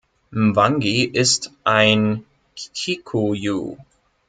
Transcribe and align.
Mwangi 0.31 1.03
ist 1.05 1.51
ein 1.63 2.25
Kikuyu. 2.55 3.77